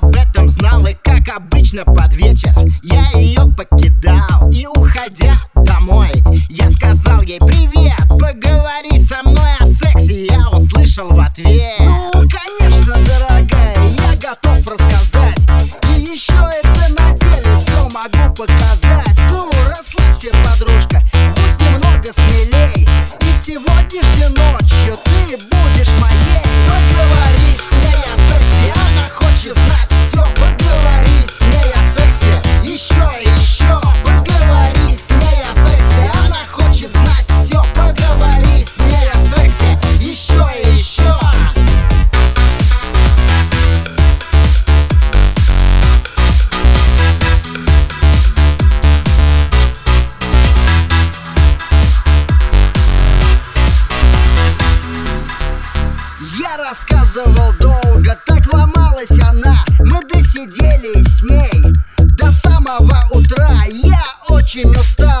об 0.00 0.16
этом 0.16 0.48
знал 0.48 0.86
И 0.86 0.94
как 1.02 1.28
обычно 1.28 1.84
под 1.84 2.12
вечер 2.14 2.52
я 2.82 3.10
ее 3.18 3.52
покидал. 3.56 4.50
И 4.50 4.66
уходя 4.66 5.32
домой, 5.54 6.10
я 6.48 6.70
сказал 6.70 7.22
ей 7.22 7.38
привет 7.38 7.98
Поговори 8.08 8.98
со 9.04 9.22
мной 9.22 9.52
о 9.60 9.66
сексе, 9.66 10.26
я 10.26 10.48
услышал 10.50 11.08
в 11.08 11.20
ответ 11.20 11.83
рассказывал 57.14 57.52
долго 57.60 58.18
Так 58.26 58.52
ломалась 58.52 59.18
она, 59.20 59.64
мы 59.78 60.00
досидели 60.08 61.02
с 61.02 61.22
ней 61.22 61.72
До 61.98 62.30
самого 62.30 62.98
утра. 63.12 63.64
Я 63.68 64.02
очень 64.28 64.70
устал. 64.70 65.13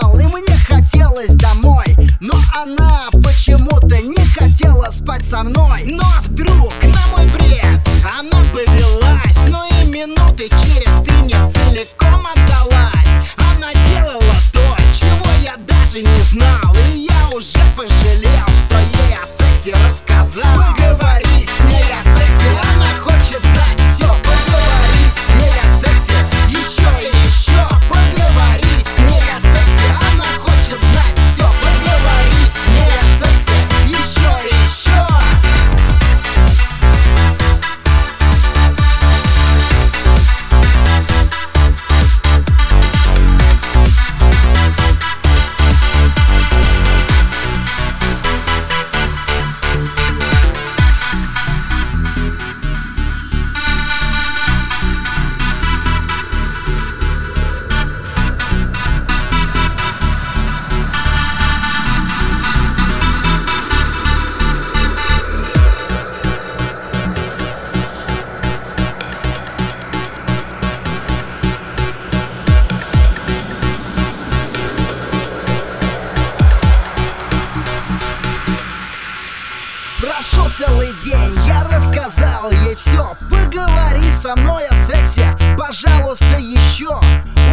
целый 80.56 80.92
день. 81.02 81.36
Я 81.46 81.64
рассказал 81.64 82.50
ей 82.50 82.74
все 82.76 83.16
Поговори 83.30 84.10
со 84.12 84.36
мной 84.36 84.64
о 84.66 84.76
сексе 84.76 85.28
Пожалуйста, 85.58 86.38
еще 86.38 86.98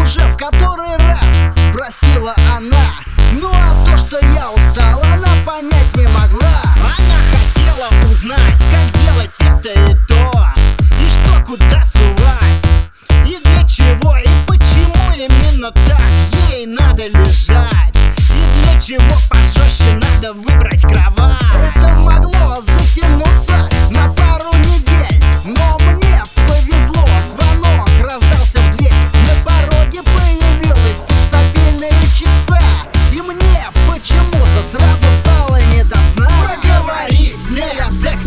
Уже 0.02 0.22
в 0.28 0.38
который 0.38 0.96
раз 0.98 1.50
Просила 1.74 2.34
она. 2.56 2.92
Ну 3.40 3.50
а 3.52 3.86
то, 3.86 3.98
что 3.98 4.20
я 4.20 4.52
устал 4.52 5.02
Она 5.04 5.36
понять 5.46 5.96
не 5.96 6.08
могла. 6.08 6.41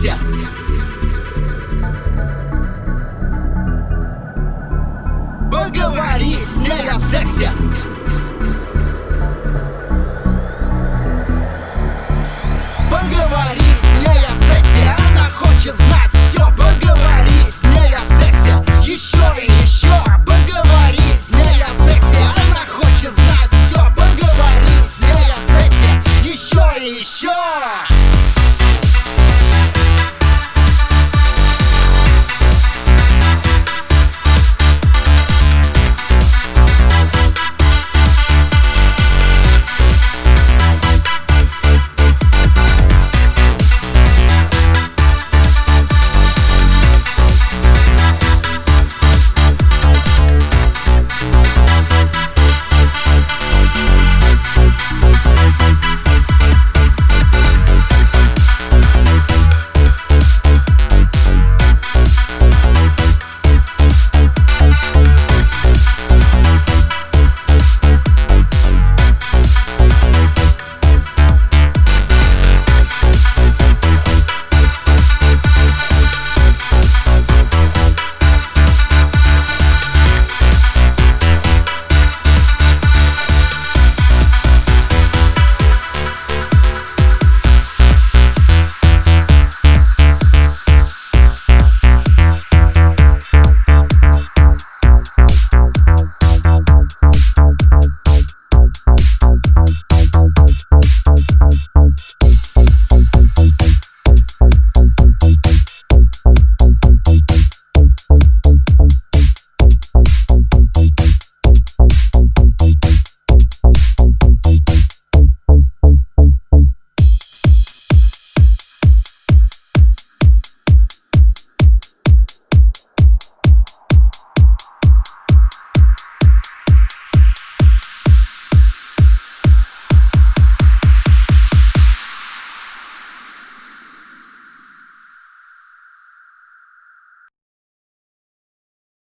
Yeah. 0.05 0.64